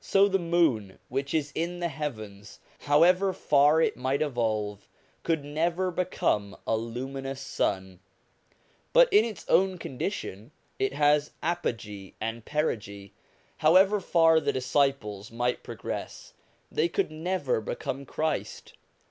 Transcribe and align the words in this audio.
So 0.00 0.28
the 0.28 0.38
moon 0.38 0.98
which 1.10 1.34
is 1.34 1.52
in 1.54 1.78
the 1.80 1.90
heavens, 1.90 2.58
however 2.78 3.34
far 3.34 3.82
it 3.82 3.98
might 3.98 4.22
evolve, 4.22 4.88
could 5.22 5.44
never 5.44 5.90
become 5.90 6.56
a 6.66 6.74
luminous 6.74 7.42
sun; 7.42 8.00
but 8.94 9.12
in 9.12 9.26
its 9.26 9.44
own 9.46 9.76
condition 9.76 10.52
it 10.78 10.94
has 10.94 11.32
apogee 11.42 12.14
and 12.18 12.46
perigee. 12.46 13.12
However 13.58 14.00
far 14.00 14.40
the 14.40 14.54
disciples 14.54 15.30
might 15.30 15.62
pro 15.62 15.74
gress, 15.74 16.32
they 16.72 16.88
could 16.88 17.10
never 17.10 17.60
become 17.60 18.06
Christ. 18.06 18.72